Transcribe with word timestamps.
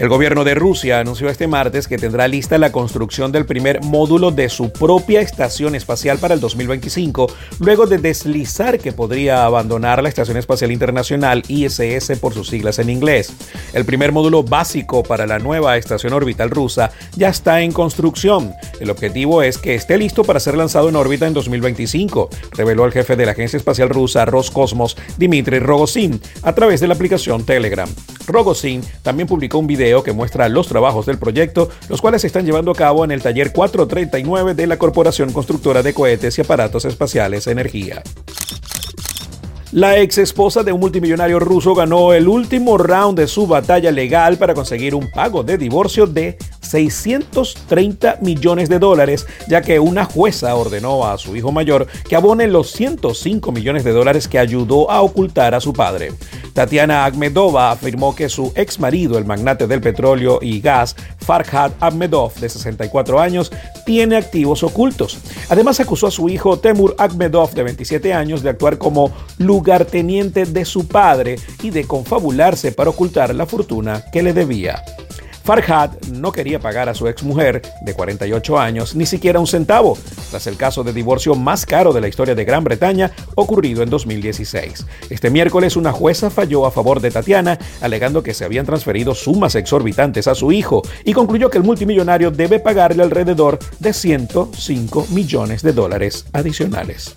El 0.00 0.08
gobierno 0.08 0.44
de 0.44 0.54
Rusia 0.54 0.98
anunció 0.98 1.28
este 1.28 1.46
martes 1.46 1.86
que 1.86 1.98
tendrá 1.98 2.26
lista 2.26 2.56
la 2.56 2.72
construcción 2.72 3.32
del 3.32 3.44
primer 3.44 3.84
módulo 3.84 4.30
de 4.30 4.48
su 4.48 4.72
propia 4.72 5.20
estación 5.20 5.74
espacial 5.74 6.16
para 6.16 6.32
el 6.32 6.40
2025, 6.40 7.30
luego 7.58 7.86
de 7.86 7.98
deslizar 7.98 8.78
que 8.78 8.92
podría 8.92 9.44
abandonar 9.44 10.02
la 10.02 10.08
Estación 10.08 10.38
Espacial 10.38 10.72
Internacional 10.72 11.42
ISS 11.48 12.18
por 12.18 12.32
sus 12.32 12.48
siglas 12.48 12.78
en 12.78 12.88
inglés. 12.88 13.34
El 13.74 13.84
primer 13.84 14.10
módulo 14.10 14.42
básico 14.42 15.02
para 15.02 15.26
la 15.26 15.38
nueva 15.38 15.76
estación 15.76 16.14
orbital 16.14 16.48
rusa 16.48 16.92
ya 17.14 17.28
está 17.28 17.60
en 17.60 17.70
construcción. 17.70 18.54
El 18.80 18.88
objetivo 18.88 19.42
es 19.42 19.58
que 19.58 19.74
esté 19.74 19.98
listo 19.98 20.24
para 20.24 20.40
ser 20.40 20.56
lanzado 20.56 20.88
en 20.88 20.96
órbita 20.96 21.26
en 21.26 21.34
2025, 21.34 22.30
reveló 22.52 22.86
el 22.86 22.92
jefe 22.92 23.16
de 23.16 23.26
la 23.26 23.32
Agencia 23.32 23.58
Espacial 23.58 23.90
Rusa 23.90 24.24
Roscosmos, 24.24 24.96
Dmitry 25.18 25.58
Rogozin, 25.58 26.22
a 26.40 26.54
través 26.54 26.80
de 26.80 26.88
la 26.88 26.94
aplicación 26.94 27.44
Telegram. 27.44 27.90
Rogozin 28.26 28.80
también 29.02 29.28
publicó 29.28 29.58
un 29.58 29.66
video 29.66 29.89
que 30.02 30.12
muestra 30.12 30.48
los 30.48 30.68
trabajos 30.68 31.06
del 31.06 31.18
proyecto, 31.18 31.68
los 31.88 32.00
cuales 32.00 32.22
se 32.22 32.28
están 32.28 32.46
llevando 32.46 32.70
a 32.70 32.74
cabo 32.74 33.04
en 33.04 33.10
el 33.10 33.22
taller 33.22 33.52
439 33.52 34.54
de 34.54 34.66
la 34.66 34.78
Corporación 34.78 35.32
Constructora 35.32 35.82
de 35.82 35.92
Cohetes 35.92 36.38
y 36.38 36.40
Aparatos 36.40 36.84
Espaciales 36.84 37.46
Energía. 37.46 38.02
La 39.72 39.98
ex 39.98 40.18
esposa 40.18 40.64
de 40.64 40.72
un 40.72 40.80
multimillonario 40.80 41.38
ruso 41.38 41.76
ganó 41.76 42.12
el 42.12 42.26
último 42.26 42.76
round 42.76 43.16
de 43.16 43.28
su 43.28 43.46
batalla 43.46 43.92
legal 43.92 44.36
para 44.36 44.52
conseguir 44.52 44.96
un 44.96 45.08
pago 45.12 45.44
de 45.44 45.58
divorcio 45.58 46.08
de 46.08 46.36
630 46.60 48.18
millones 48.20 48.68
de 48.68 48.80
dólares, 48.80 49.28
ya 49.48 49.62
que 49.62 49.78
una 49.78 50.04
jueza 50.04 50.56
ordenó 50.56 51.06
a 51.06 51.18
su 51.18 51.36
hijo 51.36 51.52
mayor 51.52 51.86
que 52.08 52.16
abone 52.16 52.48
los 52.48 52.72
105 52.72 53.52
millones 53.52 53.84
de 53.84 53.92
dólares 53.92 54.26
que 54.26 54.40
ayudó 54.40 54.90
a 54.90 55.02
ocultar 55.02 55.54
a 55.54 55.60
su 55.60 55.72
padre. 55.72 56.12
Tatiana 56.52 57.04
Akhmedova 57.04 57.70
afirmó 57.70 58.14
que 58.14 58.28
su 58.28 58.52
ex 58.54 58.78
marido, 58.78 59.18
el 59.18 59.24
magnate 59.24 59.66
del 59.66 59.80
petróleo 59.80 60.38
y 60.42 60.60
gas, 60.60 60.96
Farhad 61.18 61.72
Ahmedov, 61.80 62.34
de 62.34 62.48
64 62.48 63.20
años, 63.20 63.52
tiene 63.86 64.16
activos 64.16 64.62
ocultos. 64.62 65.18
Además, 65.48 65.80
acusó 65.80 66.06
a 66.06 66.10
su 66.10 66.28
hijo 66.28 66.58
Temur 66.58 66.94
Akhmedov, 66.98 67.52
de 67.52 67.62
27 67.62 68.12
años, 68.12 68.42
de 68.42 68.50
actuar 68.50 68.78
como 68.78 69.12
lugarteniente 69.38 70.44
de 70.44 70.64
su 70.64 70.88
padre 70.88 71.38
y 71.62 71.70
de 71.70 71.84
confabularse 71.84 72.72
para 72.72 72.90
ocultar 72.90 73.34
la 73.34 73.46
fortuna 73.46 74.04
que 74.12 74.22
le 74.22 74.32
debía. 74.32 74.82
Farhad 75.44 75.90
no 76.12 76.32
quería 76.32 76.60
pagar 76.60 76.88
a 76.88 76.94
su 76.94 77.08
exmujer 77.08 77.62
de 77.82 77.94
48 77.94 78.58
años 78.58 78.94
ni 78.94 79.06
siquiera 79.06 79.40
un 79.40 79.46
centavo, 79.46 79.96
el 80.46 80.56
caso 80.56 80.84
de 80.84 80.92
divorcio 80.92 81.34
más 81.34 81.66
caro 81.66 81.92
de 81.92 82.00
la 82.00 82.08
historia 82.08 82.34
de 82.34 82.44
Gran 82.44 82.62
Bretaña 82.62 83.10
ocurrido 83.34 83.82
en 83.82 83.90
2016. 83.90 84.86
Este 85.10 85.30
miércoles 85.30 85.76
una 85.76 85.92
jueza 85.92 86.30
falló 86.30 86.66
a 86.66 86.70
favor 86.70 87.00
de 87.00 87.10
Tatiana, 87.10 87.58
alegando 87.80 88.22
que 88.22 88.34
se 88.34 88.44
habían 88.44 88.66
transferido 88.66 89.14
sumas 89.14 89.54
exorbitantes 89.56 90.28
a 90.28 90.34
su 90.34 90.52
hijo 90.52 90.82
y 91.04 91.12
concluyó 91.12 91.50
que 91.50 91.58
el 91.58 91.64
multimillonario 91.64 92.30
debe 92.30 92.60
pagarle 92.60 93.02
alrededor 93.02 93.58
de 93.80 93.92
105 93.92 95.08
millones 95.10 95.62
de 95.62 95.72
dólares 95.72 96.26
adicionales. 96.32 97.14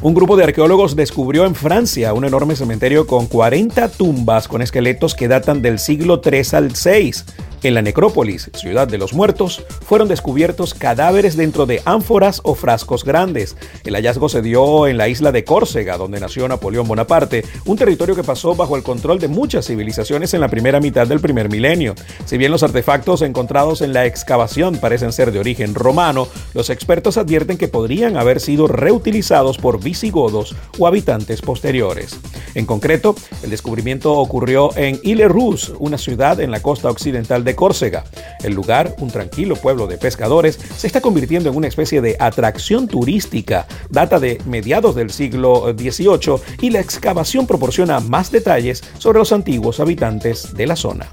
Un 0.00 0.14
grupo 0.14 0.36
de 0.36 0.44
arqueólogos 0.44 0.94
descubrió 0.94 1.44
en 1.44 1.56
Francia 1.56 2.12
un 2.12 2.24
enorme 2.24 2.54
cementerio 2.54 3.08
con 3.08 3.26
40 3.26 3.88
tumbas 3.88 4.46
con 4.46 4.62
esqueletos 4.62 5.16
que 5.16 5.26
datan 5.26 5.60
del 5.60 5.80
siglo 5.80 6.20
III 6.24 6.42
al 6.52 6.68
VI. 6.68 7.14
En 7.64 7.74
la 7.74 7.82
necrópolis, 7.82 8.50
ciudad 8.54 8.86
de 8.86 8.98
los 8.98 9.14
muertos, 9.14 9.64
fueron 9.84 10.06
descubiertos 10.06 10.74
cadáveres 10.74 11.36
dentro 11.36 11.66
de 11.66 11.82
ánforas 11.84 12.40
o 12.44 12.54
frascos 12.54 13.04
grandes. 13.04 13.56
El 13.84 13.94
hallazgo 13.94 14.28
se 14.28 14.42
dio 14.42 14.86
en 14.86 14.96
la 14.96 15.08
isla 15.08 15.32
de 15.32 15.42
Córcega, 15.42 15.96
donde 15.96 16.20
nació 16.20 16.46
Napoleón 16.46 16.86
Bonaparte, 16.86 17.44
un 17.64 17.76
territorio 17.76 18.14
que 18.14 18.22
pasó 18.22 18.54
bajo 18.54 18.76
el 18.76 18.84
control 18.84 19.18
de 19.18 19.26
muchas 19.26 19.66
civilizaciones 19.66 20.34
en 20.34 20.40
la 20.40 20.48
primera 20.48 20.78
mitad 20.78 21.08
del 21.08 21.18
primer 21.18 21.50
milenio. 21.50 21.96
Si 22.26 22.38
bien 22.38 22.52
los 22.52 22.62
artefactos 22.62 23.22
encontrados 23.22 23.82
en 23.82 23.92
la 23.92 24.06
excavación 24.06 24.76
parecen 24.76 25.12
ser 25.12 25.32
de 25.32 25.40
origen 25.40 25.74
romano, 25.74 26.28
los 26.54 26.70
expertos 26.70 27.16
advierten 27.16 27.58
que 27.58 27.66
podrían 27.66 28.16
haber 28.16 28.38
sido 28.38 28.68
reutilizados 28.68 29.58
por 29.58 29.82
visigodos 29.82 30.54
o 30.78 30.86
habitantes 30.86 31.42
posteriores. 31.42 32.20
En 32.54 32.66
concreto, 32.66 33.16
el 33.42 33.50
descubrimiento 33.50 34.12
ocurrió 34.14 34.70
en 34.76 35.00
Ile-Rousse, 35.02 35.72
una 35.80 35.98
ciudad 35.98 36.40
en 36.40 36.52
la 36.52 36.62
costa 36.62 36.88
occidental 36.88 37.44
de 37.44 37.47
de 37.48 37.56
Córcega. 37.56 38.04
El 38.44 38.52
lugar, 38.52 38.94
un 38.98 39.10
tranquilo 39.10 39.56
pueblo 39.56 39.86
de 39.86 39.96
pescadores, 39.96 40.60
se 40.76 40.86
está 40.86 41.00
convirtiendo 41.00 41.48
en 41.48 41.56
una 41.56 41.66
especie 41.66 42.02
de 42.02 42.16
atracción 42.20 42.86
turística. 42.86 43.66
Data 43.88 44.20
de 44.20 44.38
mediados 44.44 44.94
del 44.94 45.10
siglo 45.10 45.74
XVIII 45.76 46.42
y 46.60 46.70
la 46.70 46.80
excavación 46.80 47.46
proporciona 47.46 48.00
más 48.00 48.30
detalles 48.30 48.84
sobre 48.98 49.18
los 49.18 49.32
antiguos 49.32 49.80
habitantes 49.80 50.54
de 50.54 50.66
la 50.66 50.76
zona. 50.76 51.08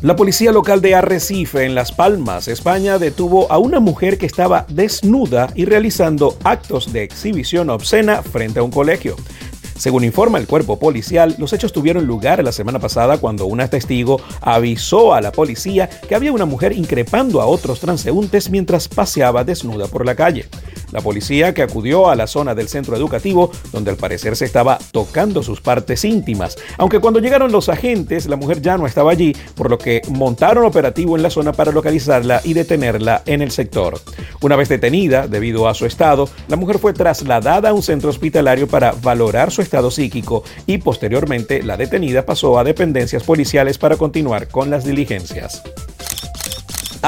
La 0.00 0.14
policía 0.14 0.52
local 0.52 0.80
de 0.80 0.94
Arrecife, 0.94 1.64
en 1.64 1.74
Las 1.74 1.90
Palmas, 1.90 2.46
España, 2.46 2.98
detuvo 2.98 3.50
a 3.50 3.58
una 3.58 3.80
mujer 3.80 4.16
que 4.16 4.26
estaba 4.26 4.64
desnuda 4.68 5.48
y 5.56 5.64
realizando 5.64 6.38
actos 6.44 6.92
de 6.92 7.02
exhibición 7.02 7.68
obscena 7.68 8.22
frente 8.22 8.60
a 8.60 8.62
un 8.62 8.70
colegio. 8.70 9.16
Según 9.78 10.02
informa 10.02 10.38
el 10.38 10.48
cuerpo 10.48 10.76
policial, 10.78 11.36
los 11.38 11.52
hechos 11.52 11.72
tuvieron 11.72 12.04
lugar 12.04 12.42
la 12.42 12.50
semana 12.50 12.80
pasada 12.80 13.18
cuando 13.18 13.46
una 13.46 13.70
testigo 13.70 14.20
avisó 14.40 15.14
a 15.14 15.20
la 15.20 15.30
policía 15.30 15.88
que 15.88 16.16
había 16.16 16.32
una 16.32 16.46
mujer 16.46 16.72
increpando 16.72 17.40
a 17.40 17.46
otros 17.46 17.78
transeúntes 17.78 18.50
mientras 18.50 18.88
paseaba 18.88 19.44
desnuda 19.44 19.86
por 19.86 20.04
la 20.04 20.16
calle. 20.16 20.46
La 20.92 21.00
policía 21.00 21.54
que 21.54 21.62
acudió 21.62 22.08
a 22.08 22.16
la 22.16 22.26
zona 22.26 22.54
del 22.54 22.68
centro 22.68 22.96
educativo, 22.96 23.50
donde 23.72 23.90
al 23.90 23.96
parecer 23.96 24.36
se 24.36 24.44
estaba 24.44 24.78
tocando 24.92 25.42
sus 25.42 25.60
partes 25.60 26.04
íntimas, 26.04 26.56
aunque 26.76 27.00
cuando 27.00 27.20
llegaron 27.20 27.52
los 27.52 27.68
agentes 27.68 28.26
la 28.26 28.36
mujer 28.36 28.62
ya 28.62 28.78
no 28.78 28.86
estaba 28.86 29.10
allí, 29.10 29.36
por 29.54 29.70
lo 29.70 29.78
que 29.78 30.02
montaron 30.10 30.64
operativo 30.64 31.16
en 31.16 31.22
la 31.22 31.30
zona 31.30 31.52
para 31.52 31.72
localizarla 31.72 32.40
y 32.44 32.54
detenerla 32.54 33.22
en 33.26 33.42
el 33.42 33.50
sector. 33.50 34.00
Una 34.40 34.56
vez 34.56 34.68
detenida, 34.68 35.26
debido 35.26 35.68
a 35.68 35.74
su 35.74 35.86
estado, 35.86 36.28
la 36.48 36.56
mujer 36.56 36.78
fue 36.78 36.92
trasladada 36.92 37.70
a 37.70 37.72
un 37.72 37.82
centro 37.82 38.10
hospitalario 38.10 38.68
para 38.68 38.92
valorar 38.92 39.50
su 39.50 39.62
estado 39.62 39.90
psíquico 39.90 40.44
y 40.66 40.78
posteriormente 40.78 41.62
la 41.62 41.76
detenida 41.76 42.24
pasó 42.24 42.58
a 42.58 42.64
dependencias 42.64 43.24
policiales 43.24 43.78
para 43.78 43.96
continuar 43.96 44.48
con 44.48 44.70
las 44.70 44.84
diligencias. 44.84 45.62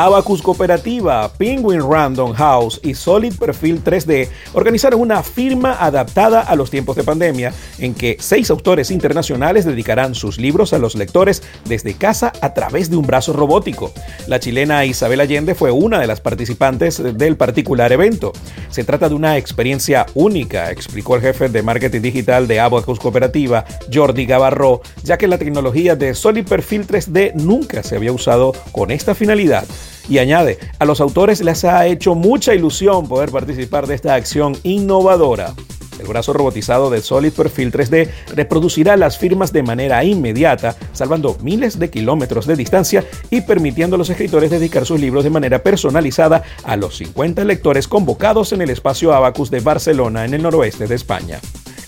Abacus 0.02 0.40
Cooperativa, 0.40 1.30
Penguin 1.36 1.82
Random 1.82 2.32
House 2.32 2.80
y 2.82 2.94
Solid 2.94 3.34
Perfil 3.34 3.84
3D 3.84 4.30
organizaron 4.54 4.98
una 4.98 5.22
firma 5.22 5.76
adaptada 5.78 6.40
a 6.40 6.56
los 6.56 6.70
tiempos 6.70 6.96
de 6.96 7.04
pandemia 7.04 7.52
en 7.78 7.92
que 7.92 8.16
seis 8.18 8.50
autores 8.50 8.90
internacionales 8.90 9.66
dedicarán 9.66 10.14
sus 10.14 10.38
libros 10.38 10.72
a 10.72 10.78
los 10.78 10.94
lectores 10.94 11.42
desde 11.66 11.92
casa 11.92 12.32
a 12.40 12.54
través 12.54 12.88
de 12.88 12.96
un 12.96 13.06
brazo 13.06 13.34
robótico. 13.34 13.92
La 14.26 14.40
chilena 14.40 14.86
Isabel 14.86 15.20
Allende 15.20 15.54
fue 15.54 15.70
una 15.70 15.98
de 15.98 16.06
las 16.06 16.22
participantes 16.22 17.02
del 17.18 17.36
particular 17.36 17.92
evento. 17.92 18.32
Se 18.70 18.84
trata 18.84 19.10
de 19.10 19.14
una 19.14 19.36
experiencia 19.36 20.06
única, 20.14 20.70
explicó 20.70 21.16
el 21.16 21.20
jefe 21.20 21.50
de 21.50 21.62
marketing 21.62 22.00
digital 22.00 22.48
de 22.48 22.58
Abacus 22.58 22.98
Cooperativa, 22.98 23.66
Jordi 23.92 24.24
Gavarro, 24.24 24.80
ya 25.02 25.18
que 25.18 25.28
la 25.28 25.36
tecnología 25.36 25.94
de 25.94 26.14
Solid 26.14 26.48
Perfil 26.48 26.86
3D 26.86 27.34
nunca 27.34 27.82
se 27.82 27.96
había 27.96 28.12
usado 28.12 28.54
con 28.72 28.90
esta 28.90 29.14
finalidad. 29.14 29.66
Y 30.10 30.18
añade, 30.18 30.58
a 30.80 30.84
los 30.84 31.00
autores 31.00 31.40
les 31.40 31.64
ha 31.64 31.86
hecho 31.86 32.16
mucha 32.16 32.52
ilusión 32.52 33.06
poder 33.06 33.30
participar 33.30 33.86
de 33.86 33.94
esta 33.94 34.16
acción 34.16 34.56
innovadora. 34.64 35.54
El 36.00 36.08
brazo 36.08 36.32
robotizado 36.32 36.90
de 36.90 37.00
Solid 37.00 37.32
Perfil 37.32 37.70
3D 37.70 38.10
reproducirá 38.34 38.96
las 38.96 39.18
firmas 39.18 39.52
de 39.52 39.62
manera 39.62 40.02
inmediata, 40.02 40.74
salvando 40.92 41.36
miles 41.42 41.78
de 41.78 41.90
kilómetros 41.90 42.46
de 42.46 42.56
distancia 42.56 43.04
y 43.30 43.42
permitiendo 43.42 43.94
a 43.94 43.98
los 43.98 44.10
escritores 44.10 44.50
dedicar 44.50 44.84
sus 44.84 44.98
libros 44.98 45.22
de 45.22 45.30
manera 45.30 45.62
personalizada 45.62 46.42
a 46.64 46.74
los 46.74 46.96
50 46.96 47.44
lectores 47.44 47.86
convocados 47.86 48.52
en 48.52 48.62
el 48.62 48.70
espacio 48.70 49.14
Abacus 49.14 49.48
de 49.52 49.60
Barcelona 49.60 50.24
en 50.24 50.34
el 50.34 50.42
noroeste 50.42 50.88
de 50.88 50.96
España. 50.96 51.38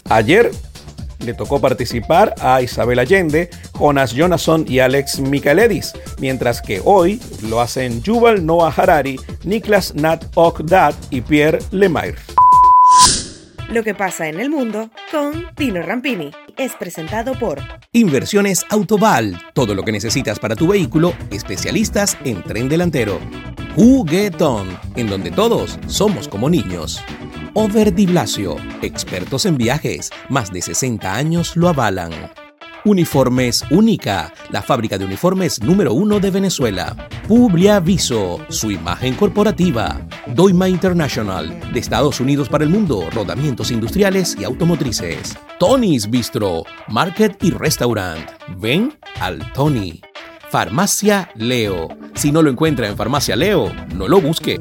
Ayer, 0.09 0.53
le 1.25 1.35
tocó 1.35 1.61
participar 1.61 2.35
a 2.41 2.63
Isabel 2.63 2.99
Allende, 2.99 3.51
Jonas 3.79 4.13
Jonasson 4.13 4.65
y 4.69 4.79
Alex 4.81 5.21
Michaeledis, 5.21 5.93
mientras 6.19 6.61
que 6.63 6.81
hoy 6.85 7.21
lo 7.43 7.61
hacen 7.61 8.03
Yuval 8.03 8.45
Noah 8.45 8.73
Harari, 8.77 9.19
Niklas 9.45 9.95
Nat 9.95 10.25
Okdat 10.35 10.95
y 11.11 11.21
Pierre 11.21 11.59
Lemire. 11.71 12.17
Lo 13.71 13.83
que 13.83 13.95
pasa 13.95 14.29
en 14.29 14.39
el 14.39 14.51
mundo 14.51 14.91
con 15.11 15.47
Tino 15.55 15.83
Rampini 15.83 16.31
es 16.59 16.73
presentado 16.75 17.33
por 17.39 17.59
Inversiones 17.93 18.67
Autoval, 18.69 19.41
todo 19.55 19.75
lo 19.75 19.83
que 19.83 19.93
necesitas 19.93 20.39
para 20.39 20.57
tu 20.57 20.67
vehículo, 20.67 21.15
especialistas 21.31 22.19
en 22.25 22.43
tren 22.43 22.69
delantero. 22.69 23.19
Juguetón, 23.75 24.79
en 24.97 25.07
donde 25.07 25.31
todos 25.31 25.79
somos 25.87 26.29
como 26.29 26.51
niños. 26.51 27.03
Over 27.55 27.93
Blasio, 27.93 28.57
expertos 28.81 29.45
en 29.45 29.59
viajes, 29.59 30.11
más 30.31 30.51
de 30.51 30.63
60 30.63 31.15
años 31.15 31.55
lo 31.55 31.69
avalan. 31.69 32.11
Uniformes 32.87 33.63
Única, 33.71 34.33
la 34.51 34.63
fábrica 34.63 34.97
de 34.97 35.05
uniformes 35.05 35.63
número 35.63 35.93
uno 35.93 36.19
de 36.19 36.31
Venezuela. 36.31 36.97
Publiaviso, 37.29 38.41
su 38.49 38.71
imagen 38.71 39.15
corporativa. 39.15 40.01
Doima 40.29 40.67
International, 40.67 41.61
de 41.75 41.79
Estados 41.79 42.21
Unidos 42.21 42.49
para 42.49 42.65
el 42.65 42.71
mundo, 42.71 43.11
rodamientos 43.13 43.71
industriales 43.71 44.35
y 44.41 44.45
automotrices. 44.45 45.37
Tony's 45.59 46.09
Bistro, 46.09 46.65
Market 46.89 47.37
y 47.45 47.51
Restaurant. 47.51 48.31
Ven 48.57 48.95
al 49.21 49.53
Tony. 49.53 50.01
Farmacia 50.53 51.31
Leo. 51.35 51.89
Si 52.15 52.33
no 52.33 52.43
lo 52.43 52.51
encuentra 52.51 52.89
en 52.89 52.97
Farmacia 52.97 53.37
Leo, 53.37 53.73
no 53.95 54.09
lo 54.09 54.21
busque. 54.21 54.61